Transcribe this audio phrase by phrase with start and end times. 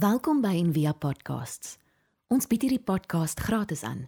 [0.00, 1.74] Welkom by Envia Podcasts.
[2.32, 4.06] Ons bied hierdie podcast gratis aan.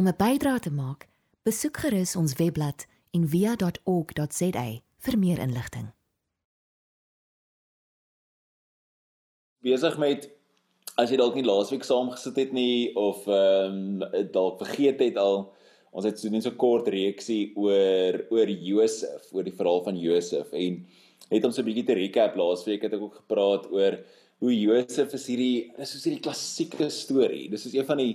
[0.00, 1.06] Om 'n bydrae te maak,
[1.46, 4.64] besoek gerus ons webblad en via.org.za
[5.04, 5.92] vir meer inligting.
[9.62, 10.30] Besig met
[10.96, 15.16] as jy dalk nie laasweek saam gesit het nie of ehm um, dalk vergeet het
[15.16, 15.52] al
[15.92, 20.52] ons het so net so kort reeksie oor oor Josef, oor die verhaal van Josef
[20.52, 20.86] en
[21.30, 24.02] het ons 'n bietjie te recap laasweek het ek ook gepraat oor
[24.42, 27.46] hoe Josef is hierdie is hierdie klassieke storie.
[27.50, 28.14] Dis is een van die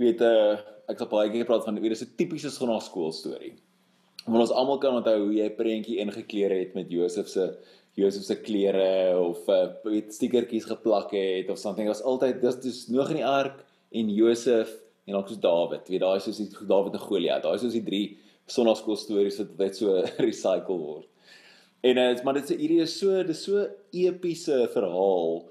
[0.00, 0.58] weet 'n uh,
[0.92, 3.54] ek het baie keer gepraat van weet dis 'n tipiese skoolskool storie.
[4.26, 7.56] Want ons almal kan onthou hoe jy prentjie ingekleer het met Josef se
[7.94, 11.86] Josef se klere of uh, weet stikertjies geplak het of something.
[11.88, 14.68] Dit was altyd dis dis nog in die ark en Josef
[15.06, 15.88] en ook soos Dawid.
[15.88, 17.42] Weet daai soos die Dawid en Goliat.
[17.42, 21.08] Daai soos die drie sonnaskool stories wat net so recycle word.
[21.84, 25.42] En uh, maar dit is hierdie is so dis so epiese verhaal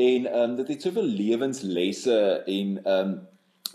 [0.00, 3.16] en ehm um, dit het soveel lewenslesse en ehm um,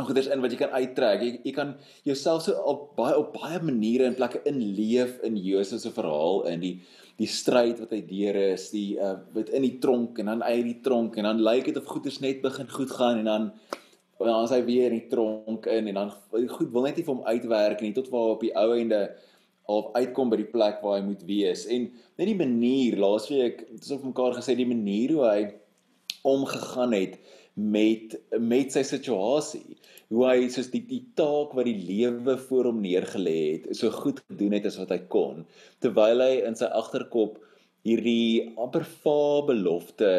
[0.02, 1.22] goeders in wat jy kan uittrek.
[1.22, 1.76] Jy, jy kan
[2.08, 6.64] jouself so op baie op baie maniere en plekke inleef in Josef se verhaal in
[6.64, 6.76] die
[7.20, 10.64] die stryd wat hy deur is, die uh wat in die tronk en dan uit
[10.66, 13.52] die tronk en dan lyk dit of goeders net begin goed gaan en dan
[14.22, 16.14] dan as hy weer in die tronk in en dan
[16.56, 19.02] goed wil net nie vir hom uitwerk nie tot waar op die ou einde
[19.80, 21.66] of uitkom by die plek waar hy moet wees.
[21.72, 25.42] En net die manier laasweek het ons op mekaar gesê die manier hoe hy
[26.28, 27.20] omgegaan het
[27.54, 29.76] met met sy situasie
[30.12, 34.22] hoe hy soos die die taak wat die lewe voor hom neergelê het so goed
[34.30, 35.44] gedoen het as wat hy kon
[35.84, 37.42] terwyl hy in sy agterkop
[37.88, 40.14] hierdie amper fabelofte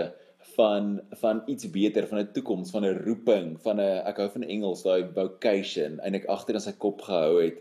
[0.56, 4.42] van van iets beter van 'n toekoms van 'n roeping van 'n ek hou van
[4.42, 7.58] Engels daai vocation eintlik agter in sy kop gehou het.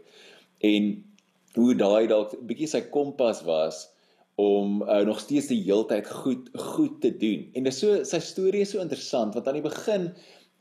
[0.59, 0.83] En
[1.55, 3.85] hoe daai dalk bietjie sy kompas was
[4.41, 7.49] om uh, nog steeds die heeltyd goed goed te doen.
[7.53, 10.09] En dis so sy storie is so interessant want aan die begin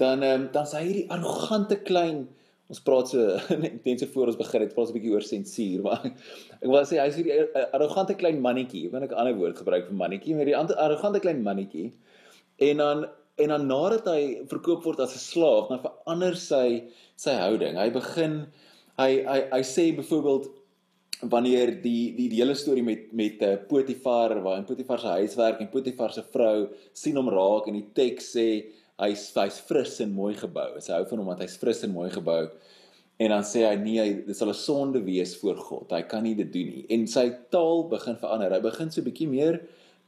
[0.03, 2.27] dan um, dan sy hierdie arrogante klein
[2.71, 3.39] ons praat so
[4.03, 6.05] so voor ons begin het praat 'n bietjie oor sensuur maar
[6.63, 8.87] ek wil sê hy's hierdie uh, arrogante klein mannetjie.
[8.87, 11.91] Ek wil 'n ander woord gebruik vir mannetjie, maar die arrogante klein mannetjie.
[12.61, 13.09] En dan
[13.41, 17.79] en dan nadat hy verkoop word as 'n slaaf, dan verander sy sy houding.
[17.79, 18.35] Hy begin
[18.99, 20.60] hy hy hy sê byvoorbeeld
[21.23, 25.61] wanneer die die die hele storie met met uh, Potifar waar in Potifar se huiswerk
[25.61, 28.47] en Potifar se vrou sien hom raak en die teks sê
[29.01, 30.73] hy's hy's fris en mooi gebou.
[30.81, 32.47] Sy hou van hom want hy's fris en mooi gebou.
[33.21, 35.93] En dan sê hy nee, hy dit sal 'n sonde wees voor God.
[35.93, 36.87] Hy kan nie dit doen nie.
[36.89, 38.53] En sy taal begin verander.
[38.53, 39.61] Hy begin so 'n bietjie meer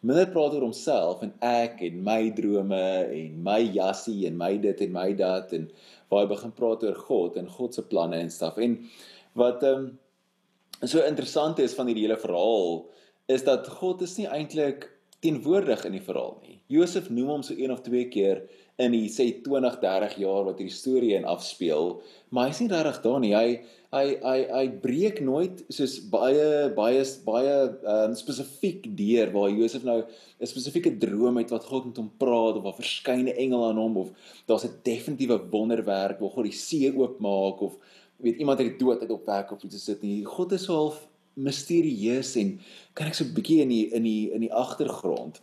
[0.02, 2.82] minder praat oor homself en ek en my drome
[3.20, 5.68] en my jassie en my dit en my dat en
[6.10, 8.58] waar hy begin praat oor God en God se planne en staf.
[8.58, 8.78] En
[9.34, 9.98] wat ehm um,
[10.84, 12.88] so interessant is van hierdie hele verhaal
[13.30, 14.88] is dat God is nie eintlik
[15.22, 16.58] teenwoordig in die verhaal nie.
[16.72, 18.42] Josef noem hom so een of twee keer
[18.82, 22.00] in die sê 20, 30 jaar wat hierdie storie in afspeel,
[22.34, 23.34] maar hy's nie regtig daar nie.
[23.36, 23.46] Hy
[23.92, 27.56] hy hy hy breek nooit soos baie baie baie
[27.92, 32.56] um, spesifiek deur waar Josef nou 'n spesifieke droom het wat God met hom praat
[32.56, 34.08] of 'n verskeie engele aan hom of
[34.48, 37.76] daar's 'n definitiewe wonderwerk waar God die see oopmaak of
[38.22, 40.24] weet iemand het dood uit op werk of iets sit nie.
[40.24, 41.00] God is so half
[41.34, 42.58] misterieus en
[42.94, 45.40] kan ek so 'n bietjie in die in die in die agtergrond.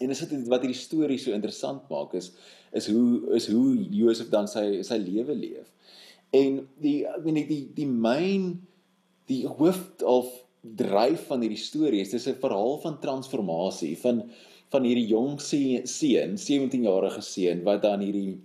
[0.00, 2.32] En dis wat wat hierdie storie so interessant maak is
[2.72, 5.68] is hoe is hoe Josef dan sy sy lewe leef.
[6.30, 8.66] En die ek meen die die die main
[9.26, 10.28] die hoof of
[10.62, 14.24] dryf van hierdie storie is dis 'n verhaal van transformasie van
[14.72, 18.40] van hierdie jong seun, 17 jarige seun wat dan hierdie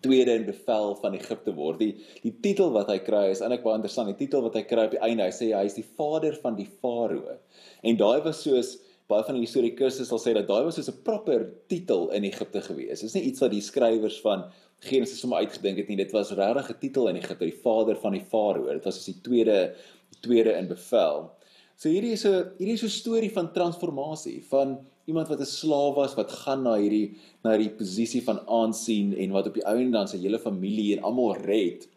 [0.00, 1.78] tweede in bevel van Egipte word.
[1.82, 4.08] Die die titel wat hy kry is eintlik baie interessant.
[4.12, 6.56] Die titel wat hy kry op die einde, hy sê hy is die vader van
[6.56, 7.36] die farao.
[7.84, 8.78] En daai was soos
[9.12, 12.62] baie van die historikusse sal sê dat daai was soos 'n proper titel in Egipte
[12.64, 13.00] gewees.
[13.00, 14.48] Dit is nie iets wat die skrywers van
[14.80, 15.96] Genesis sommer uitgedink het nie.
[15.96, 18.72] Dit was regtig 'n titel in Egipte, die vader van die farao.
[18.72, 19.74] Dit was soos die tweede
[20.10, 21.30] die tweede in bevel.
[21.76, 25.94] So hierdie is 'n hierdie is 'n storie van transformasie, van iemand wat 'n slaaf
[25.94, 29.76] was wat gaan na hierdie na hierdie posisie van aansien en wat op die ou
[29.78, 31.88] en dan sy hele familie en almal red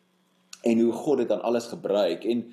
[0.63, 2.25] en hoe God dit dan alles gebruik.
[2.25, 2.45] En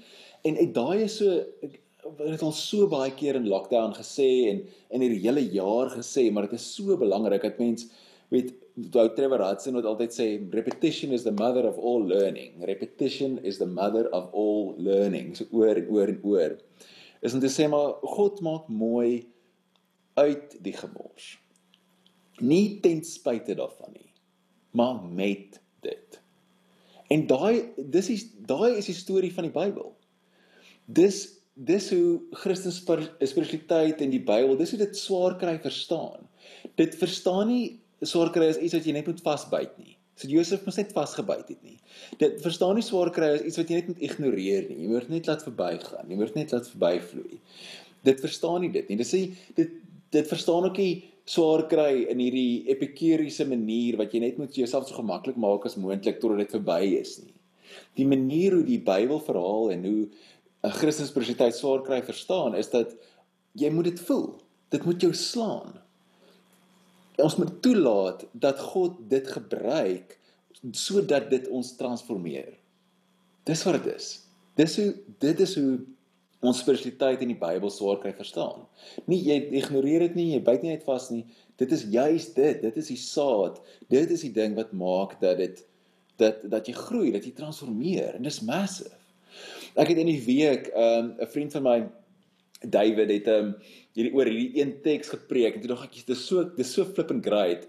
[0.42, 1.80] en uit daai is so ek
[2.18, 4.60] het al so baie keer in lockdown gesê en
[4.90, 7.88] in hierdie hele jaar gesê maar dit is so belangrik dat mens
[8.28, 8.52] weet
[8.94, 12.58] ou Trevor Hudson wat altyd sê repetition is the mother of all learning.
[12.66, 15.34] Repetition is the mother of all learning.
[15.36, 16.56] So oor en oor en oor.
[17.22, 19.24] Is om te sê maar God maak mooi
[20.14, 21.34] uit die gemors.
[22.42, 24.10] Nie ten spyte daarvan nie,
[24.70, 26.20] maar met dit.
[27.14, 29.92] En daai dis is daai is die storie van die Bybel.
[30.84, 36.26] Dis dis hoe Christus spiritualiteit en die Bybel, dis hoe dit swaar kry verstaan.
[36.80, 37.66] Dit verstaan nie
[38.02, 39.94] swaar kry is iets wat jy net moet vasbyt nie.
[40.18, 41.78] So Josef moes net vasgebyt het nie.
[42.20, 44.84] Dit verstaan nie swaar kry is iets wat jy net moet ignoreer nie.
[44.84, 46.10] Jy moet net laat verbygaan.
[46.10, 47.40] Jy moet net laat verbyvloei.
[48.06, 48.98] Dit verstaan nie dit nie.
[49.00, 49.22] Dit sê
[49.58, 49.80] dit
[50.14, 54.88] dit verstaan ook nie swaar kry in hierdie epikuriese manier wat jy net moet jouself
[54.88, 57.32] so gemaklik maak as moontlik totdat dit verby is nie.
[57.98, 60.02] Die manier hoe die Bybel verhaal en hoe
[60.64, 62.94] 'n Christusprositeit swaar kry verstaan is dat
[63.54, 64.40] jy moet dit voel.
[64.70, 65.80] Dit moet jou slaan.
[67.22, 70.18] Ons moet toelaat dat God dit gebruik
[70.72, 72.54] sodat dit ons transformeer.
[73.44, 74.08] Dis wat dit is.
[74.56, 75.78] Dis hoe dit is hoe
[76.44, 78.64] ons spiritualiteit in die Bybel swaar kry verstaan.
[79.10, 81.24] Nie jy ignoreer dit nie, jy byt nie net vas nie.
[81.60, 82.60] Dit is juis dit.
[82.62, 83.60] Dit is die saad.
[83.92, 85.64] Dit is die ding wat maak dat dit
[86.20, 88.94] dat dat jy groei, dat jy transformeer en dis massive.
[89.74, 91.78] Ek het in die week 'n um, 'n vriend van my
[92.62, 93.54] David het um
[93.94, 96.84] hierdie oor hierdie een teks gepreek en toe dink ek dit is so dis so
[96.84, 97.66] flipping great.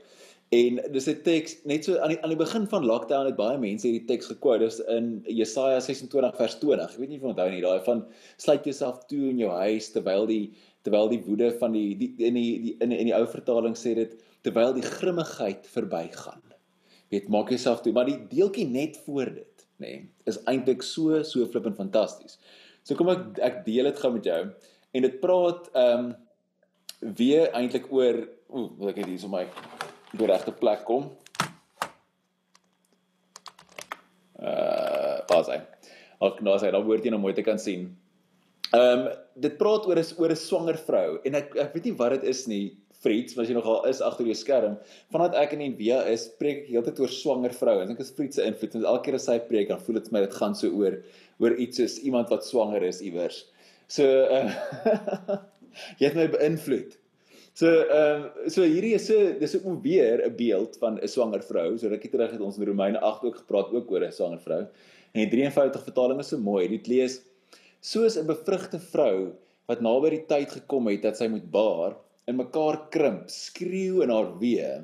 [0.55, 3.57] En dis 'n teks net so aan die aan die begin van lockdown het baie
[3.57, 4.67] mense hierdie teks gekwote.
[4.67, 6.91] Dis in Jesaja 26 vers 20.
[6.91, 8.05] Ek weet nie of jy onthou nie, daai van
[8.37, 10.53] sluit jouself toe in jou huis terwyl die
[10.85, 13.95] terwyl die woede van die, die in die, die in in die ou vertaling sê
[13.97, 14.13] dit
[14.45, 16.43] terwyl die grimmigheid verbygaan.
[17.09, 21.23] Weet, maak jouself toe, maar die deeltjie net voor dit nê, nee, is eintlik so
[21.23, 22.37] so flippend fantasties.
[22.83, 24.41] So kom ek ek deel dit gou met jou
[24.95, 26.13] en dit praat ehm um,
[27.17, 29.43] weer eintlik oor o, wil ek hier so my
[30.15, 31.11] op die regte plek kom.
[34.39, 35.59] Uh, pas hy.
[36.23, 37.91] Ook nou sê dan word jy nou mooi te kan sien.
[38.71, 41.97] Ehm um, dit praat oor 'n oor 'n swanger vrou en ek ek weet nie
[41.99, 42.65] wat dit is nie.
[43.05, 44.77] Fritz, as jy nogal is agter jou skerm,
[45.11, 47.81] vandat ek in via is, preek ek heeltyd oor swanger vroue.
[47.83, 48.75] Ek dink dit is Fritz se invloed.
[48.81, 50.97] Elke keer as hy preek, dan voel dit vir my dit gaan so oor
[51.37, 53.45] oor iets soos iemand wat swanger is iewers.
[53.87, 54.49] So uh,
[55.99, 56.97] jy het my beïnvloed.
[57.55, 61.43] So ehm um, so hierdie is so dis ook weer 'n beeld van 'n swanger
[61.43, 61.77] vrou.
[61.77, 64.61] So rukkie terug het ons in Romeine 8 ook gepraat ook oor 'n swanger vrou.
[65.13, 66.67] En die 53 vertaling is so mooi.
[66.67, 67.21] Dit lees
[67.79, 69.31] soos 'n bevrugte vrou
[69.67, 71.95] wat naby die tyd gekom het dat sy moet baar
[72.27, 74.83] in mekaar krimp, skreeu in haar wee.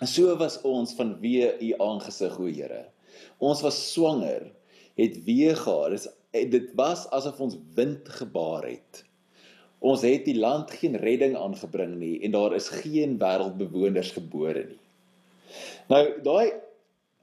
[0.00, 2.86] En so was ons van wee u aangesig, o Here.
[3.38, 4.52] Ons was swanger,
[4.94, 6.06] het wee gehad.
[6.30, 9.07] Dit was asof ons wind gebaar het.
[9.80, 14.80] Ons het die land geen redding aangebring nie en daar is geen wêreldbewoners gebore nie.
[15.88, 16.58] Nou daai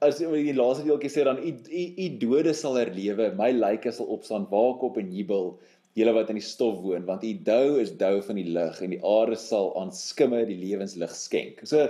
[0.04, 4.08] as jy die laaste deeltjie sê dan u u dode sal herlewe, my lyke sal
[4.12, 5.54] opstaan, waak op en jubel
[5.96, 8.92] julle wat in die stof woon want u dou is dou van die lig en
[8.92, 11.62] die aarde sal aan skimme die lewenslig skenk.
[11.68, 11.88] So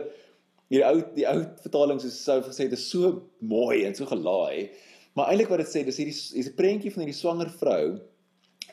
[0.70, 4.70] die ou die ou vertaling so sou gesê dit is so mooi en so gelaai.
[5.16, 7.98] Maar eintlik wat dit sê dis hierdie is 'n prentjie van hierdie swanger vrou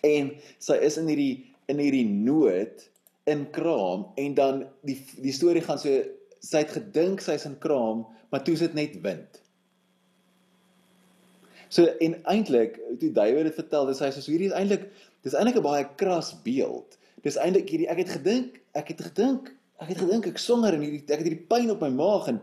[0.04, 2.90] en sy is in hierdie in hierdie nood
[3.30, 6.04] in kraam en dan die die storie gaan so
[6.44, 9.40] sy het gedink sy's in kraam maar toe is dit net wind.
[11.74, 14.88] So en eintlik toe David dit vertel, dis hy sê so hierdie is eintlik
[15.26, 16.98] dis eintlik 'n baie kras beeld.
[17.26, 20.84] Dis eintlik hierdie ek het gedink, ek het gedink, ek het gedink ek swanger en
[20.86, 22.42] hierdie ek het hierdie pyn op my maag en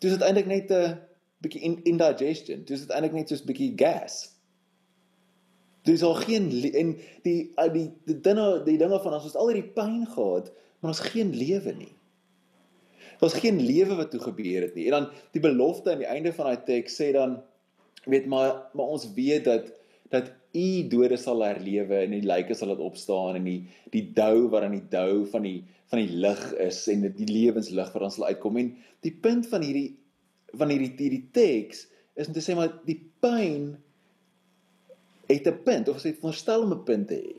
[0.00, 0.98] dis dit eintlik net 'n
[1.40, 2.64] bietjie in, indigestion.
[2.64, 4.30] Dis dit eintlik net soos bietjie gas.
[5.90, 6.92] Dis al geen en
[7.26, 7.38] die
[7.74, 11.34] die die dinge die dinge van ons het al hierdie pyn gehad, maar ons geen
[11.36, 11.92] lewe nie.
[13.20, 14.86] Daar's geen lewe wat toe gebeur het nie.
[14.88, 17.40] En dan die belofte aan die einde van daai teks sê dan
[18.08, 19.72] weet maar maar ons weet dat
[20.10, 23.60] dat u dode sal herlewe en die lyke sal laat opstaan en die
[23.94, 25.60] die dou wat aan die dou van die
[25.92, 28.72] van die lig is en die lewenslig wat ons sal uitkom en
[29.06, 29.92] die punt van hierdie
[30.58, 31.86] van hierdie hierdie teks
[32.18, 33.76] is om te sê maar die pyn
[35.38, 37.36] het 'n punt of jy verstel om 'n punt te hê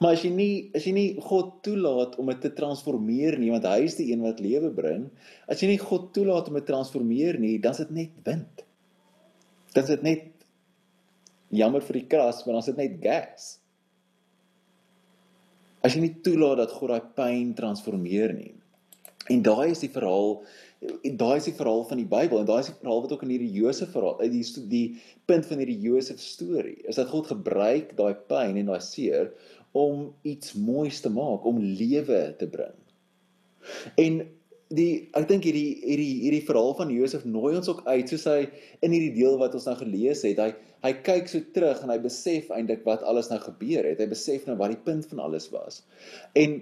[0.00, 3.64] maar as jy nie as jy nie God toelaat om dit te transformeer nie want
[3.64, 5.10] hy is die een wat lewe bring
[5.48, 8.64] as jy nie God toelaat om dit te transformeer nie dan is dit net wind
[9.72, 10.36] dan is dit net
[11.54, 13.48] jammer vir die kras, maar dan is dit net gas.
[15.84, 18.54] As jy nie toelaat dat God daai pyn transformeer nie.
[19.32, 20.40] En daai is die verhaal
[21.02, 23.30] daai is die verhaal van die Bybel en daai is die verhaal wat ook in
[23.32, 24.86] hierdie Josef verhaal uit die die
[25.26, 29.32] punt van hierdie Josef storie is dat God gebruik daai pyn en daai seer
[29.76, 32.76] om iets moois te maak, om lewe te bring.
[34.00, 34.22] En
[34.76, 38.38] die ek dink hierdie hierdie hierdie verhaal van Josef nooi ons ook uit soos hy
[38.82, 40.40] in hierdie deel wat ons nou gelees het.
[40.42, 40.54] Hy
[40.86, 44.00] hy kyk so terug en hy besef eintlik wat alles nou gebeur het.
[44.02, 45.82] Hy besef nou wat die punt van alles was.
[46.38, 46.60] En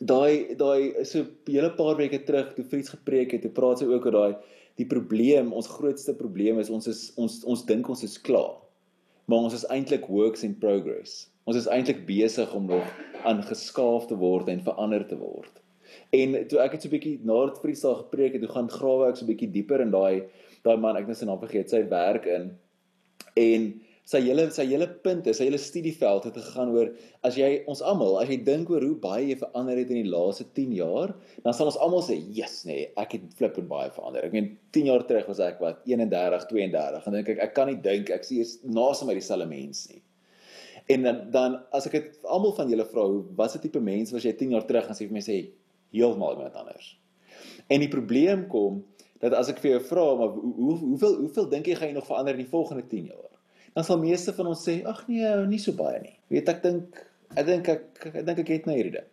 [0.00, 3.86] daai daai so 'n hele paar weke terug toe Fries gepreek het, het praat sy
[3.86, 4.34] ook oor daai
[4.76, 8.60] die probleem, ons grootste probleem is ons is ons ons dink ons is klaar.
[9.26, 11.28] Maar ons is eintlik works in progress.
[11.44, 12.84] Ons is eintlik besig om nog
[13.24, 15.62] aan geskaaf te word en verander te word.
[16.12, 18.52] En toe ek het so 'n bietjie na dit vir die saak gepreek het, toe
[18.52, 20.28] gaan grawe ek so 'n bietjie dieper in daai
[20.62, 22.58] daai man, ek net sy naam vergeet, sy werk in.
[23.36, 26.92] En sy hele sy hele punt is, sy hele studieveld het gegaan oor
[27.26, 30.12] as jy ons almal, as jy dink oor hoe baie jy verander het in die
[30.12, 34.24] laaste 10 jaar, dan sal ons almal sê, "Yes, nee, ek het flippend baie verander."
[34.24, 37.66] Ek meen 10 jaar terug was ek wat 31, 32 en dink ek ek kan
[37.66, 40.02] nie dink ek sien naas my dieselfde mens nie.
[40.88, 44.12] En dan dan as ek dit almal van julle vra, hoe was dit tipe mens
[44.12, 45.50] was jy 10 jaar terug en sê vir my sê
[45.92, 46.96] heeltemal iemand anders.
[47.68, 48.84] En die probleem kom
[49.18, 51.94] dat as ek vir jou vra, maar hoe, hoe hoeveel hoeveel dink jy gaan jy
[51.94, 53.35] nog verander in die volgende 10 jaar?
[53.76, 56.14] Dan sal meeste van ons sê ag nee, nie so baie nie.
[56.32, 57.02] Weet ek dink
[57.36, 59.10] ek dink ek ek dink ek het nou hierdie ding.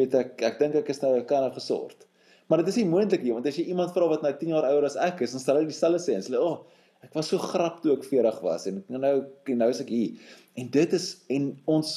[0.00, 2.06] Weet ek ek dink ek is nou kan nou gesort.
[2.48, 4.66] Maar dit is nie moontlik nie, want as jy iemand vra wat nou 10 jaar
[4.72, 7.28] ouer as ek is, dan sal hy dieselfde sê en sê, "O, oh, ek was
[7.30, 9.12] so grap toe ek 40 was en nou
[9.46, 10.16] nou is ek hier."
[10.56, 11.92] En dit is en ons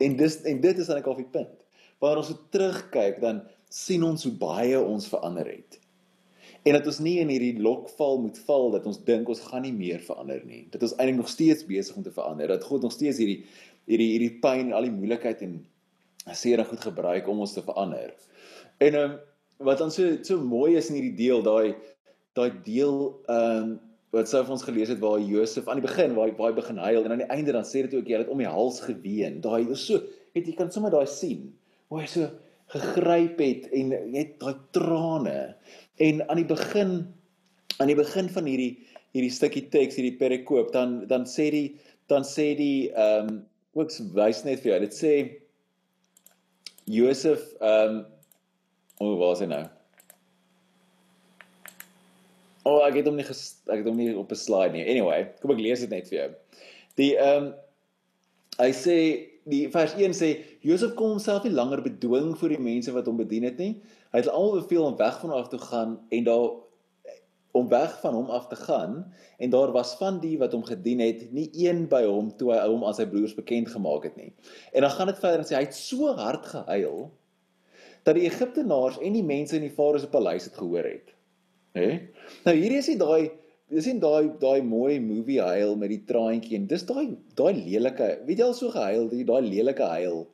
[0.00, 1.54] en dis en dit is dan ek al op die punt.
[2.00, 5.78] Waar ons so terugkyk, dan sien ons hoe baie ons verander het.
[6.62, 9.74] En dat ons nie in hierdie lokval moet val dat ons dink ons gaan nie
[9.74, 10.64] meer verander nie.
[10.70, 12.50] Dat ons eintlik nog steeds besig om te verander.
[12.52, 13.42] Dat God nog steeds hierdie
[13.90, 15.56] hierdie hierdie pyn, al die moeilikheid en
[16.38, 18.12] seer goed gebruik om ons te verander.
[18.78, 19.16] En um,
[19.66, 21.74] wat dan so so mooi is in hierdie deel, daai
[22.38, 23.80] daai deel ehm um,
[24.12, 27.06] wat sou ons gelees het waar Josef aan die begin waar hy hy begin huil
[27.06, 29.38] en aan die einde dan sê dit ook jy het om die hals geween.
[29.40, 30.02] Daai is so,
[30.36, 31.46] weet jy kan sommer daai sien.
[31.88, 32.28] Hoe hy so
[32.72, 35.54] gegryp het en het daai trane
[36.02, 37.14] En aan die begin
[37.76, 38.72] aan die begin van hierdie
[39.12, 41.68] hierdie stukkie teks, hierdie perikoop, dan dan sê die
[42.08, 43.40] dan sê die ehm um,
[43.72, 44.80] ook wys net vir jou.
[44.84, 45.12] Dit sê
[46.90, 48.02] Josef ehm um,
[49.00, 49.62] oh, waar is hy nou?
[52.62, 54.86] O, oh, ek het hom nie ges, ek het hom nie op 'n slide nie.
[54.86, 56.30] Anyway, kom ek lees dit net vir jou.
[57.00, 57.52] Die ehm um,
[58.60, 58.96] hy sê
[59.48, 60.32] die vers 1 sê
[60.62, 63.72] Josef kon homself nie langer bedwing vir die mense wat hom bedien het nie.
[64.12, 66.50] Hy het almal beveel om weg van hom af te gaan en daar
[67.52, 68.94] om weg van hom af te gaan
[69.38, 72.62] en daar was van die wat hom gedien het nie een by hom toe hy
[72.64, 74.30] hom aan sy broers bekend gemaak het nie.
[74.72, 77.10] En dan gaan dit verder en sê hy het so hard gehuil
[78.06, 81.12] dat die Egiptenaars en die mense in die farao se paleis het gehoor het.
[81.76, 81.88] Hè?
[82.46, 83.30] Nou hierdie is nie daai
[83.72, 87.06] dis nie daai daai mooi movie huil met die traantjie en dis daai
[87.38, 90.24] daai lelike, weet jy al so gehuil, daai lelike huil.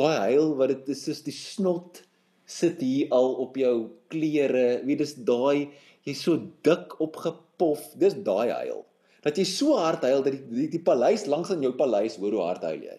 [0.00, 2.02] Daai huil wat dit is soos die snot
[2.46, 3.76] sit hier al op jou
[4.12, 4.82] klere.
[4.86, 5.68] Wie dis daai
[6.06, 6.36] jy's so
[6.66, 7.92] dik opgepof.
[7.98, 8.84] Dis daai huil.
[9.26, 12.36] Dat jy so hard huil dat die die, die paleis langs aan jou paleis hoor
[12.38, 12.98] hoe hard huil jy.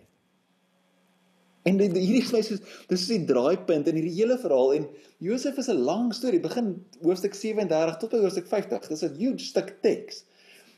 [1.68, 4.86] En dit hierdie is my so dis is die draaipunt in hierdie hele verhaal en
[5.24, 6.40] Josef is 'n lang storie.
[6.44, 8.88] Begin hoofstuk 37 tot by hoofstuk 50.
[8.88, 10.24] Dis 'n huge stuk teks.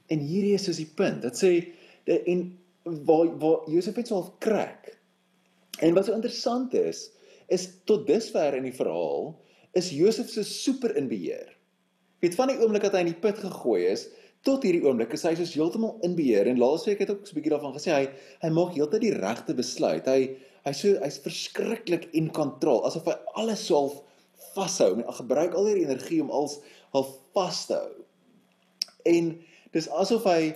[0.10, 1.22] En hierdie is soos die punt.
[1.22, 1.51] Dit sê
[2.05, 2.58] en
[3.05, 4.98] waar waar Josef het so half krak.
[5.79, 7.12] En wat so interessant is,
[7.48, 9.36] is tot dusver in die verhaal
[9.77, 11.55] is Josef se super in beheer.
[12.19, 14.08] Weet van die oomblik dat hy in die put gegooi is
[14.48, 17.36] tot hierdie oomblik is hy soos heeltemal in beheer en laasweek het ek ook so
[17.36, 18.05] 'n bietjie daarvan gesê hy
[18.43, 20.05] hy maak heeltyd die regte besluit.
[20.08, 20.36] Hy
[20.66, 24.00] hy so hy's verskriklik in kontrole asof hy alles self
[24.56, 26.60] vashou en gebruik al die energie om als
[26.96, 27.06] al
[27.38, 27.92] vas te hou.
[29.10, 29.34] En
[29.75, 30.54] dis asof hy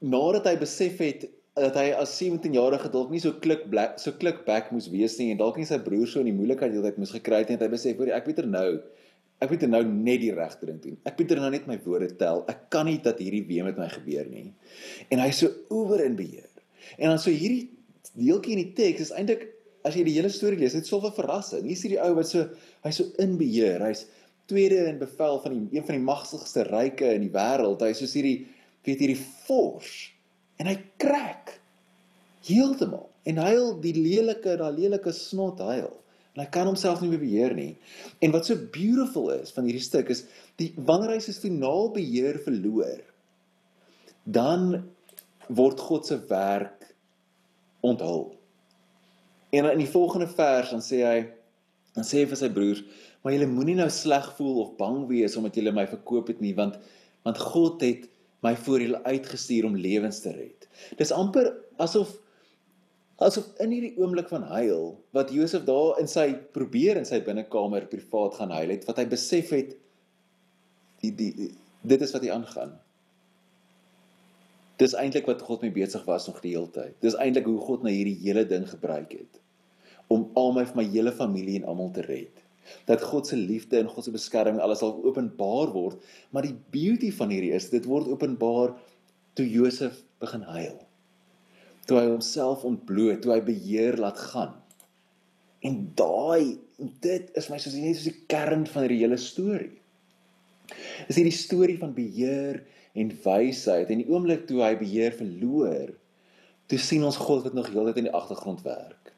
[0.00, 1.28] nadat hy besef het
[1.60, 5.30] dat hy as 17-jarige dalk nie so klik black, so klik back moes wees nie
[5.34, 7.68] en dalk nie sy broer so in die moeilikheid heeltyd moes gekry het en hy
[7.72, 8.68] besef hoor ek weet er nou
[9.40, 10.96] ek weet er nou net die regte ding doen.
[11.08, 12.42] Ek weet er nou net my woorde tel.
[12.52, 14.50] Ek kan nie dat hierdie weer met my gebeur nie.
[15.08, 16.48] En hy so oor in beheer.
[16.98, 17.70] En dan so hierdie
[18.18, 19.46] deeltjie in die teks is eintlik
[19.86, 21.64] as jy die hele storie lees dit sou 'n verrassing.
[21.64, 22.48] Hier is hierdie ou wat so
[22.84, 23.80] hy so in beheer.
[23.80, 24.06] Hy's
[24.46, 27.80] tweede in bevel van die een van die magtigste ryke in die wêreld.
[27.80, 28.46] Hy is so hierdie
[28.84, 30.10] weet hierdie force.
[30.58, 31.60] En hy krak
[32.44, 33.08] heeltemal.
[33.24, 35.96] En huil die lelike daai lelike snot huil
[36.34, 37.76] en hy kan homself nie beheer nie.
[38.22, 40.24] En wat so beautiful is van hierdie stuk is
[40.60, 43.00] die wanneer hy sy finaal beheer verloor
[44.24, 44.84] dan
[45.48, 46.79] word God se werk
[47.86, 48.30] onthul
[49.50, 51.18] en in die volgende vers dan sê hy
[51.96, 52.84] dan sê hy vir sy broers
[53.22, 56.54] maar julle moenie nou sleg voel of bang wees omdat julle my verkoop het nie
[56.58, 56.80] want
[57.26, 58.08] want God het
[58.44, 60.68] my voor julle uitgestuur om lewens te red.
[60.96, 62.16] Dis amper asof
[63.20, 67.84] asof in hierdie oomblik van huil wat Josef daar in sy probeer in sy binnekamer
[67.90, 69.74] privaat gaan huil het, wat hy besef het
[71.04, 72.72] die die dit is wat hy aangaan.
[74.80, 76.94] Dis eintlik wat God mee besig was nog die hele tyd.
[77.04, 79.40] Dis eintlik hoe God na hierdie hele ding gebruik het
[80.10, 82.40] om al my my hele familie en almal te red
[82.88, 85.98] dat God se liefde en God se beskerming alles sal openbaar word,
[86.30, 88.74] maar die beauty van hierdie is dit word openbaar
[89.38, 90.76] toe Josef begin huil.
[91.88, 94.56] Toe hy homself ontbloot, toe hy beheer laat gaan.
[95.66, 96.60] En daai
[97.04, 99.76] dit is my soos net soos die kern van die hele storie.
[101.08, 102.62] Dis hierdie storie van beheer
[102.98, 105.92] en wysheid en die oomblik toe hy beheer verloor,
[106.70, 109.12] toe sien ons God wat nog heeltyd in die agtergrond werk.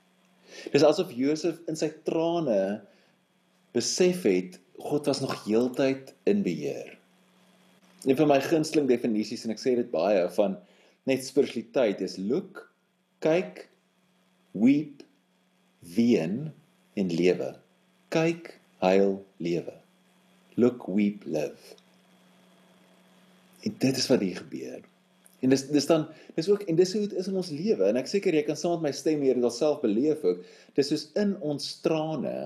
[0.73, 2.83] Dis asof Josef in sy trane
[3.76, 6.97] besef het God was nog heeltyd in beheer.
[8.05, 10.57] Een van my gunsteling definisies en ek sê dit baie van
[11.09, 12.64] net spiritualiteit is look,
[13.23, 13.67] kyk,
[14.59, 15.05] weep,
[15.95, 16.50] ween
[16.99, 17.52] en lewe.
[18.12, 19.76] Kyk, huil, lewe.
[20.59, 21.76] Look, weep, live.
[23.62, 24.83] En dit is wat hier gebeur.
[25.42, 27.99] En dis dis dan dis ook en dis hoe dit is in ons lewe en
[27.99, 30.45] ek seker jy kan saam met my stem hier dit alself beleef ook.
[30.78, 32.37] Dis soos in ons trane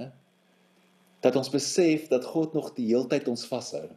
[1.24, 3.88] dat ons besef dat God nog die heeltyd ons vashou.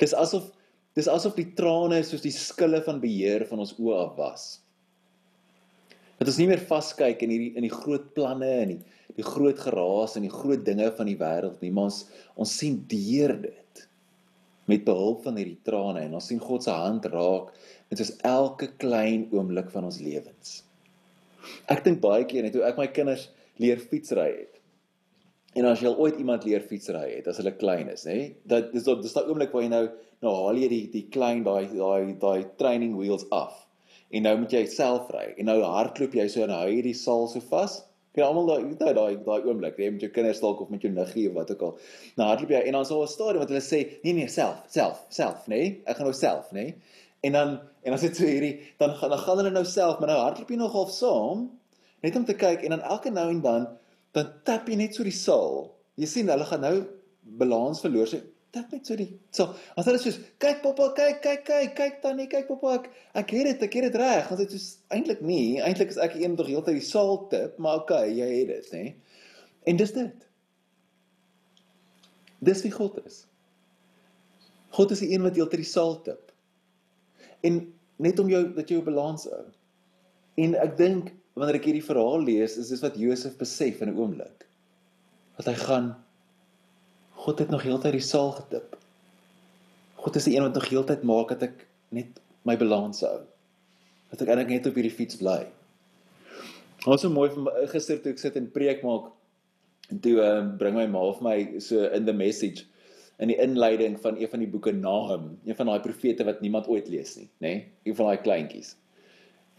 [0.00, 0.48] Dis asof
[0.96, 4.48] dis asof die trane soos die skille van beheer van ons oë af was.
[6.18, 8.82] Dat ons nie meer vaskyk in hierdie in die groot planne en die
[9.18, 12.04] die groot geraas en die groot dinge van die wêreld nie, maar ons
[12.38, 13.57] ons sien deur dit
[14.68, 17.52] met behulp van hierdie trane en ons sien God se hand raak
[17.88, 20.62] met soos elke klein oomblik van ons lewens.
[21.72, 23.28] Ek dink baie keer net hoe ek my kinders
[23.62, 24.58] leer fietsry het.
[25.56, 28.18] En as jy al ooit iemand leer fietsry het as hulle klein is, nê?
[28.46, 29.86] Dat dis dis daai oomblik waar jy nou
[30.24, 33.64] nou haal jy die die klein daai daai daai training wheels af.
[34.12, 35.32] En nou moet jy self ry.
[35.40, 37.80] En nou hardloop jy so en hou jy die saal so vas.
[38.18, 40.90] Jy almal daai daai daai daai oomblik, jy met jou kinders dalk of met jou
[40.90, 41.74] niggie of wat ook al.
[42.18, 45.04] Nou hardloop jy en dan sou 'n stadium wat hulle sê, nee nee, self, self,
[45.08, 45.60] self, nê?
[45.60, 45.82] Nee?
[45.86, 46.64] Ek gaan nou self, nê?
[46.64, 46.74] Nee?
[47.20, 47.48] En dan
[47.82, 50.50] en dan sit so hierdie dan gaan dan gaan hulle nou self, maar nou hardloop
[50.50, 51.48] jy nog half saam
[52.02, 53.66] net om te kyk en dan elke nou en dan
[54.12, 55.68] dan tap jy net so die saal.
[55.98, 56.76] Jy sien hulle gaan nou
[57.22, 58.06] balans verloor.
[58.06, 58.22] So
[58.54, 62.28] tap net so die so as hulle soos kyk pappa kyk kyk kyk kyk tannie
[62.32, 62.88] kyk pappa ek
[63.22, 64.30] ek het dit ek het dit reg.
[64.30, 67.82] Want dit is eintlik nie eintlik is ek een wat heeltyd die saal tip maar
[67.82, 68.84] okay jy het dit nê.
[69.68, 70.26] En dis dit.
[72.38, 73.26] Dis wie God is.
[74.76, 76.32] God is die een wat heeltyd die saal tip
[77.46, 77.62] en
[78.02, 79.44] net om jou dat jy jou balans hou.
[80.38, 83.98] En ek dink wanneer ek hierdie verhaal lees is dis wat Josef besef in 'n
[83.98, 84.46] oomblik.
[85.36, 85.96] Dat hy gaan
[87.28, 88.76] God het nog heeltyd die saal getip.
[90.00, 93.18] God is die een wat nog heeltyd maak dat ek net my balans hou.
[94.08, 95.42] Dat ek eintlik net op hierdie fiets bly.
[96.88, 99.10] Ons so mooi van gister toe ek sit en preek maak
[99.92, 102.64] en toe um, bring my ma of my so in the message
[103.20, 106.70] in die inleiding van een van die boeke Nahum, een van daai profete wat niemand
[106.72, 107.50] ooit lees nie, nê?
[107.50, 107.62] Nee?
[107.90, 108.72] Een van daai kleintjies.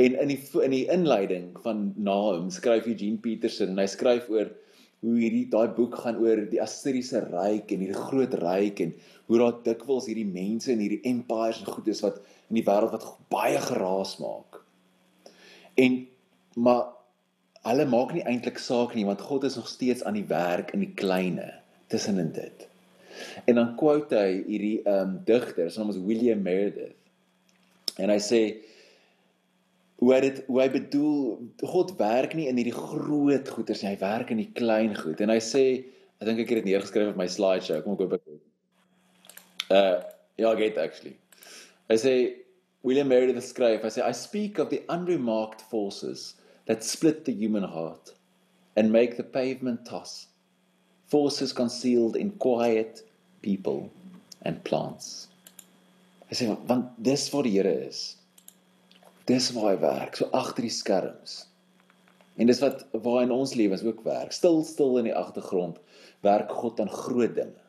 [0.01, 4.49] En in die in die inleiding van Nahum skryf Eugene Peterson en hy skryf oor
[4.99, 8.93] hoe hierdie daai boek gaan oor die Assiriese ryk en hierdie groot ryk en
[9.29, 12.95] hoe daar dikwels hierdie mense en hierdie empires en goed is wat in die wêreld
[12.97, 14.59] wat baie geraas maak.
[15.79, 16.01] En
[16.59, 16.89] maar
[17.67, 20.83] hulle maak nie eintlik saak nie want God is nog steeds aan die werk in
[20.83, 21.51] die kleine
[21.91, 22.65] tussenin dit.
[23.47, 26.95] En dan quote hy hierdie ehm um, digter, sy naam is William Meredith.
[27.99, 28.41] En hy sê
[29.99, 31.15] hoe hy dit hoe hy bedoel
[31.67, 35.19] God werk nie in hierdie groot goeders nie, hy werk in die klein goed.
[35.23, 35.63] En hy sê,
[36.19, 37.81] ek dink ek het dit neergeskryf op my slideshow.
[37.83, 38.29] Kom ek hoop ek.
[39.69, 39.97] Uh
[40.39, 41.17] ja, get actually.
[41.91, 42.13] Hy sê
[42.87, 46.35] William Meredith skryf, hy sê I speak of the unremarked forces
[46.69, 48.13] that split the human heart
[48.77, 50.27] and make the pavement toss.
[51.11, 53.01] Forces concealed in quiet
[53.41, 53.91] people
[54.45, 55.27] and plants.
[56.29, 58.18] Hy sê want dis wat die Here is.
[59.29, 61.43] Dis waar hy werk, so agter die skerms.
[62.41, 64.31] En dis wat waar in ons lewens ook werk.
[64.33, 65.77] Stil stil in die agtergrond
[66.25, 67.65] werk God aan groot dinge.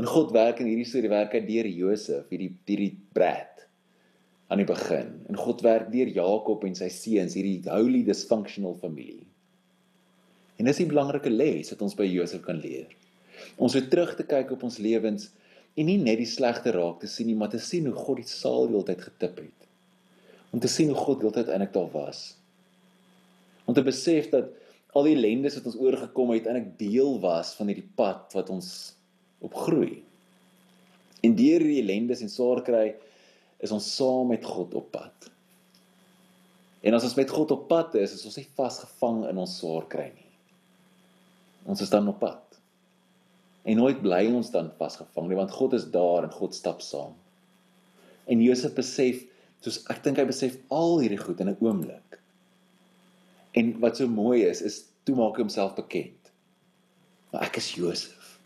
[0.00, 3.66] En God werk in hierdie storie werk hy deur Josef, hierdie hierdie brat
[4.48, 5.12] aan die begin.
[5.28, 9.26] En God werk deur Jakob en sy seuns, hierdie holy dysfunctional familie.
[10.56, 12.88] En dis 'n belangrike les wat ons by Josef kan leer.
[13.58, 15.30] Ons moet terug te kyk op ons lewens
[15.76, 18.30] en nie net die slegte raak te sien nie, maar te sien hoe God die
[18.30, 19.65] saal heeltyd getip het
[20.56, 22.30] om te sien hoe God heeltyd eintlik daar was.
[23.68, 24.54] Om te besef dat
[24.96, 28.70] al die ellendes wat ons oorgekom het eintlik deel was van hierdie pad wat ons
[29.44, 29.98] opgroei.
[31.20, 32.86] En deur hierdie ellendes en swaar kry
[33.60, 35.28] is ons saam met God op pad.
[36.80, 39.84] En as ons met God op pad is, is ons nie vasgevang in ons swaar
[39.92, 40.32] kry nie.
[41.68, 42.60] Ons is dan op pad.
[43.68, 47.12] En nooit bly ons dan vasgevang nie, want God is daar en God stap saam.
[48.24, 49.26] En Josef besef
[49.66, 52.20] soos ek dink hy besef al hierdie goed in 'n oomblik.
[53.58, 56.30] En wat so mooi is, is toe maak hy homself bekend.
[57.32, 58.38] Maar ek is Josef.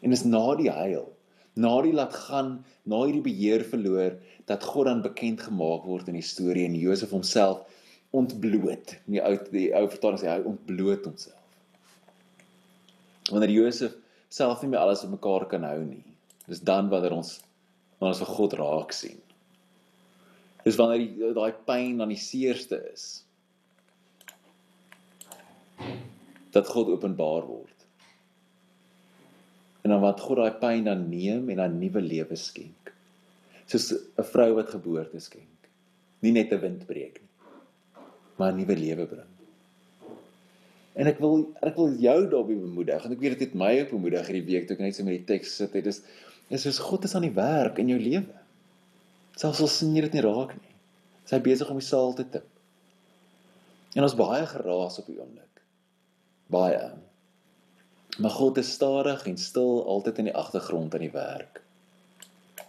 [0.00, 1.10] En is na die heil,
[1.56, 4.16] na die laat gaan, na hierdie beheer verloor,
[4.48, 7.64] dat God dan bekend gemaak word in die storie en Josef homself
[8.12, 8.96] ontbloot.
[9.10, 11.40] Die ou die ou vertaling sê hy ontbloot homself.
[13.32, 13.96] Wanneer Josef
[14.28, 16.04] self nie meer alles op mekaar kan hou nie.
[16.46, 17.38] Dis dan wanneer ons
[17.98, 19.23] wanneer ons vir God raak sien.
[20.64, 23.24] Dis wanneer daai pyn aan die seerste is.
[26.54, 27.86] Dat God openbaar word.
[29.84, 32.94] En dan wat God daai pyn dan neem en dan nuwe lewe skenk.
[33.68, 35.68] Soos 'n vrou wat geboorte skenk.
[36.20, 37.32] Nie net 'n windbreek nie,
[38.36, 39.32] maar nuwe lewe bring.
[40.94, 43.90] En ek wil ek wil jou daarbey bemoedig want ek weet dit het my ook
[43.90, 45.84] bemoedig hierdie week toe ek net so met die teks sit het.
[45.84, 46.02] Dis
[46.48, 48.43] is soos God is aan die werk in jou lewe.
[49.36, 50.74] Selfs al sien jy dit nie raak nie.
[51.24, 52.46] Is besig om die saal te tip.
[53.94, 55.62] En ons baie geraas op die oomblik.
[56.52, 56.82] Baie.
[58.18, 61.62] Maar God is stadig en stil altyd in die agtergrond aan die werk.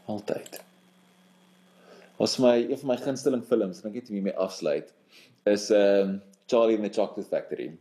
[0.09, 0.61] Altyd.
[2.21, 4.93] Ons my een van my gunsteling films, dink ek het hiermee afsluit,
[5.49, 6.15] is ehm um,
[6.47, 7.71] Charlie and the Chocolate Factory.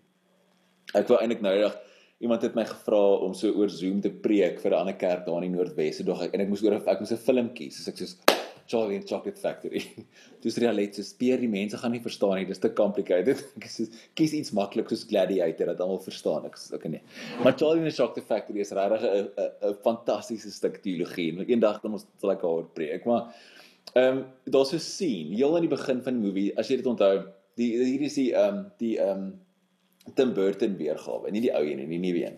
[0.97, 1.75] Ek wou eintlik nou net
[2.25, 5.42] iemand het my gevra om so oor Zoom te preek vir 'n ander kerk daar
[5.42, 7.85] in die Noordwes dog ek en ek moes oor ek moes 'n film kies.
[7.85, 8.16] So ek soos
[8.66, 9.83] Charlie and Chocolate Factory.
[10.44, 12.46] Dis realite so speer die mense gaan nie verstaan nie.
[12.48, 13.42] Dis te complicated.
[13.61, 13.87] Ek sê
[14.18, 16.48] kies iets maklik soos Gladiator dat almal verstaan.
[16.48, 17.05] Ek sê okay nee.
[17.44, 19.31] Maar Charlie and Chocolate Factory is regtig 'n
[19.70, 21.33] 'n fantastiese stuk teologie.
[21.44, 23.09] Eendag kan ons sal ek daaroor preek.
[23.09, 23.33] Maar
[23.94, 26.77] ehm um, daar's so 'n scene heel aan die begin van die movie as jy
[26.83, 27.24] dit onthou.
[27.57, 29.33] Die hier is die ehm um, die ehm um,
[30.14, 32.35] Tim Burton weergawe, nie die ou een nie, die nuwe een.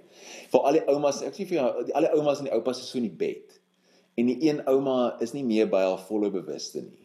[0.53, 2.91] Vir al die oumas, ek sê vir jou, al die oumas en die oupas is
[2.93, 3.57] so in die bed.
[4.16, 7.05] En die een ouma is nie meer by haar volle bewuste nie.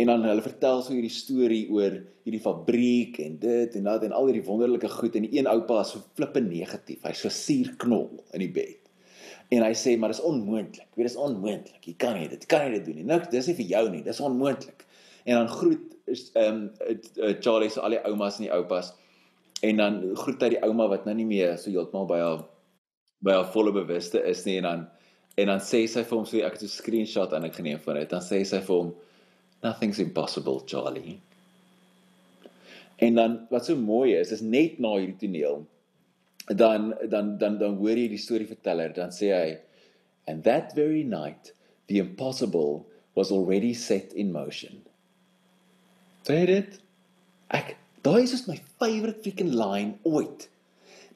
[0.00, 4.14] En dan hulle vertel so hierdie storie oor hierdie fabriek en dit en dat en
[4.16, 7.02] al hierdie wonderlike goed en die een oupa is so flippe negatief.
[7.04, 8.78] Hy's so suurknol in die bed.
[9.52, 10.88] En hy sê maar dis onmoontlik.
[10.96, 11.82] Weet dis onmoontlik.
[11.84, 13.08] Jy kan nie dit kan nie dit doen nie.
[13.10, 14.02] Niks, dis nie vir jou nie.
[14.06, 14.86] Dis onmoontlik.
[15.26, 18.94] En dan groet is ehm um, Charlie se al die oumas en die oupas
[19.60, 22.40] en dan groet hy die ouma wat nou nie meer so heeltemal by haar
[23.24, 24.86] by haar volle bewuste is nie en dan
[25.36, 27.96] en dan sê sy vir hom so ek het 'n screenshot en ek geneem van
[27.96, 28.10] dit.
[28.10, 28.94] Dan sê sy vir hom
[29.62, 31.20] nothing's impossible Charlie.
[32.98, 35.66] En dan wat so mooi is is net na hierdie toneel
[36.46, 38.92] dan dan dan dan hoor jy die storie verteller.
[38.92, 39.58] Dan sê hy
[40.26, 41.54] and that very night
[41.86, 44.82] the impossible was already set in motion.
[46.24, 46.80] Sê dit?
[47.48, 50.48] Ek Daai is my favorite freaking line ooit.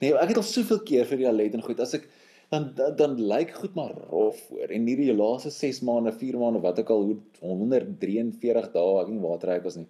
[0.02, 2.04] Nee, ek het al soveel keer vir die Alet en goed as ek
[2.54, 6.62] dan dan, dan lyk goed maar rof voor en hierdie laaste 6 maande, 4 maande,
[6.64, 9.88] wat ek al hoe 143 dae, ek nie waar trek was nie.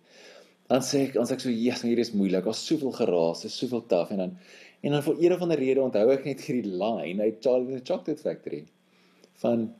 [0.72, 2.44] Dan sê ek, ons ek so, "Jesus, hierdie is moeilik.
[2.44, 4.37] Daar's soveel geraas, is soveel taaf en dan
[4.85, 7.85] en dan vir een of ander rede onthou ek net hierdie line uit Charlie the
[7.85, 8.64] Chocolate Factory
[9.40, 9.72] van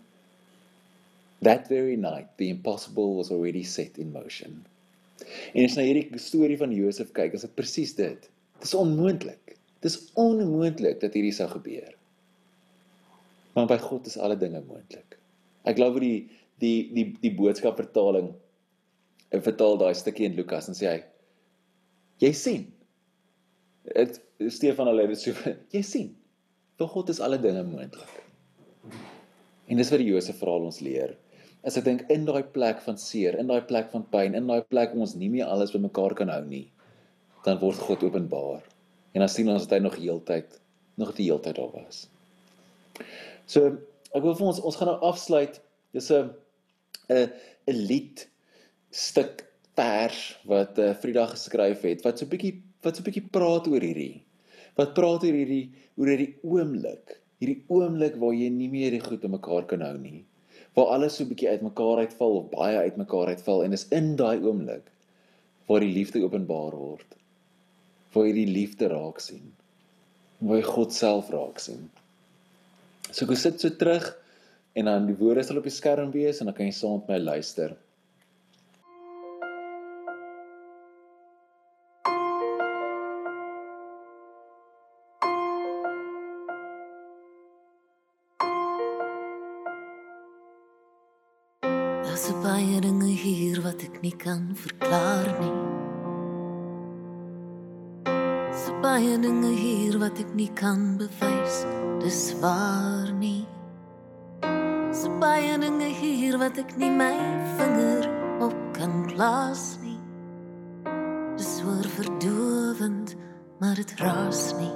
[1.45, 4.65] That very night the impossible was already set in motion.
[5.53, 8.31] En as jy hierdie storie van Josef kyk, is dit presies dit.
[8.57, 9.59] Dit is onmoontlik.
[9.85, 11.93] Dit is onmoontlik dat hierdie sou gebeur.
[13.55, 15.19] Maar by God is alle dinge moontlik.
[15.65, 16.19] Ek glo vir die
[16.63, 18.33] die die die boodskap vertaling
[19.35, 21.01] en vertaal daai stukkie in Lukas en sê hy
[22.23, 22.69] jy sien.
[23.85, 24.21] Dit
[24.55, 25.35] Stefan hulle het so
[25.75, 26.13] jy sien.
[26.79, 28.21] Vir God is alle dinge moontlik.
[29.71, 31.15] En dis wat die Josef verhaal ons leer
[31.65, 34.61] is ek dink in daai plek van seer, in daai plek van pyn, in daai
[34.69, 36.67] plek waar ons nie meer alles bymekaar kan hou nie,
[37.47, 38.61] dan word God openbaar.
[39.17, 40.59] En dan sien ons dat hy nog heeltyd
[41.01, 42.05] nog die heeltyd daar was.
[43.47, 43.77] So,
[44.15, 45.61] ek wil vir ons ons gaan nou afsluit.
[45.93, 46.31] Dis 'n
[47.11, 47.31] 'n
[47.71, 48.29] 'n lied
[48.91, 53.29] stuk vers wat uh, Frida geskryf het wat so 'n bietjie wat so 'n bietjie
[53.31, 54.23] praat oor hierdie.
[54.77, 59.25] Wat praat oor hierdie oor hierdie oomblik, hierdie oomblik waar jy nie meer die goed
[59.25, 60.25] om mekaar kan hou nie
[60.75, 64.39] waar alles so 'n bietjie uitmekaar uitval of baie uitmekaar uitval en is in daai
[64.43, 64.91] oomblik
[65.67, 67.17] waar die liefde openbaar word.
[68.13, 69.55] Waar jy die liefde raak sien.
[70.39, 71.91] Waar jy God self raak sien.
[73.15, 74.11] So ek sit so terug
[74.75, 77.15] en dan die woorde sal op die skerm wees en dan kan jy saam met
[77.15, 77.77] my luister.
[94.05, 95.84] nie kan verklaar nie.
[98.95, 101.55] Baie dinge hier wat ek nie kan bewys,
[101.99, 103.43] dis waar nie.
[104.95, 107.17] So baie dinge hier wat ek nie my
[107.59, 108.07] vinger
[108.47, 109.99] op kan plaas nie.
[111.35, 113.17] Dis oor verdowend,
[113.59, 114.71] maar dit raas nie.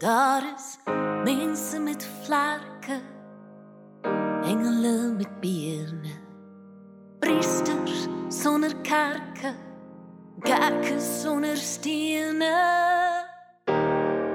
[0.00, 0.72] Daar is
[1.28, 3.02] mense met vlakke,
[4.48, 6.16] engele met beerne
[7.20, 9.52] priesters sonder kerke
[10.44, 12.52] Kerke sonder stene.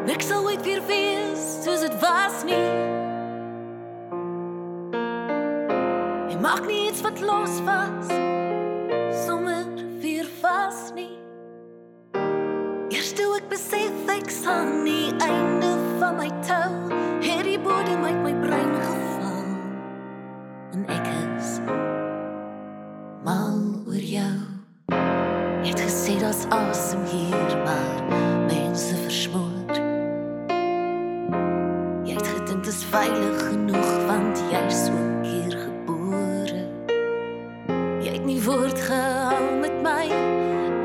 [0.05, 2.57] Niks sal ooit weer wees soos dit was nie.
[6.31, 8.09] Jy maak nie iets wat los was
[9.27, 9.61] sommer
[10.01, 11.13] weer vas nie.
[12.89, 15.69] Eers toe ek besef ek staan nie einde
[16.01, 16.71] van my tou,
[17.21, 19.43] het die bodem uit my brein geval.
[20.73, 21.59] En ek is
[23.21, 24.40] mal oor jou.
[26.31, 28.03] Het daar's asem hier, maar
[28.47, 29.75] mense versmoor.
[32.03, 36.63] Jy het gedink dit is veilig genoeg want jy's ook hier gebore.
[37.99, 40.07] Jy het nie woord gehou met my.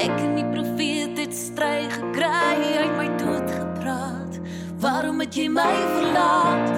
[0.02, 4.40] Ek en die profeet het stry gekry uit my dood gepraat.
[4.82, 6.74] Waarom het jy my verlaat?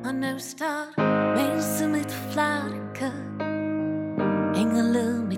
[0.00, 0.96] Maar nou staan
[1.36, 3.12] mense met vlerke.
[4.56, 5.28] Engele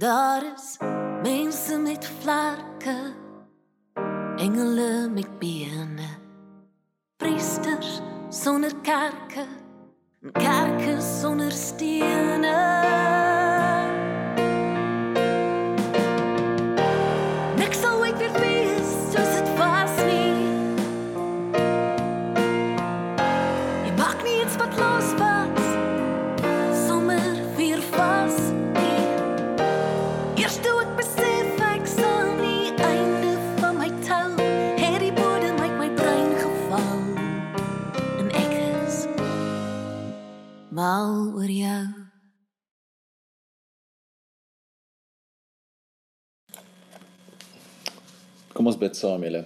[0.00, 0.76] Daar is
[1.22, 3.14] mense met vlerke
[4.36, 6.08] engele met bene
[7.16, 9.44] priesters sonder kerke
[10.22, 12.56] en kerke sonder stene
[40.90, 41.82] mal oor jou.
[48.54, 49.44] Kom ons bid saam julle.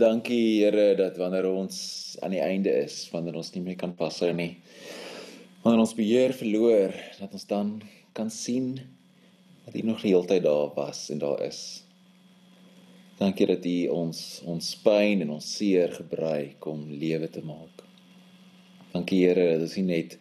[0.00, 1.76] Dankie Here dat wanneer ons
[2.22, 4.52] aan die einde is, wanneer ons nie meer kan vashou nie,
[5.62, 7.74] wanneer ons beheer verloor, dat ons dan
[8.16, 8.72] kan sien
[9.66, 11.60] dat U nog die hele tyd daar was en daar is.
[13.20, 17.89] Dankie dat U ons ons pyn en ons seer gebruik om lewe te maak.
[18.92, 20.18] Dankie Here dat ons nie net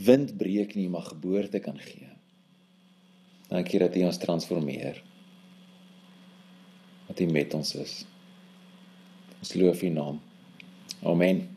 [0.00, 2.08] windbreek nie, maar geboorte kan gee.
[3.50, 5.02] Dankie dat U ons transformeer
[7.10, 7.94] dat U met ons is.
[9.40, 10.20] Ons loof U naam.
[11.02, 11.48] Amen.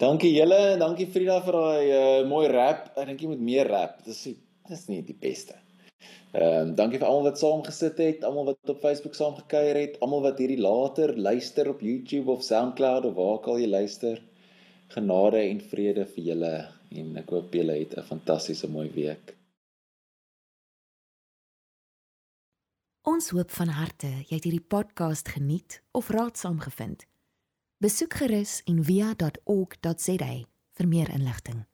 [0.00, 2.86] Dankie julle, dankie Frida vir daai uh, mooi rap.
[2.96, 3.98] Ek dink jy moet meer rap.
[4.06, 4.38] Dis nie
[4.70, 5.58] dis nie die beste.
[6.30, 10.22] Ehm um, dankie vir almal wat saamgesit het, almal wat op Facebook saamgekuier het, almal
[10.24, 14.22] wat hierdie later luister op YouTube of SoundCloud of waar ook al jy luister.
[14.90, 16.54] Genade en vrede vir julle
[16.98, 19.36] en ek hoop julle het 'n fantastiese mooi week.
[23.06, 27.06] Ons hoop van harte jy het hierdie podcast geniet of raadsaam gevind.
[27.78, 30.32] Besoek gerus en via.ok.za
[30.76, 31.69] vir meer inligting.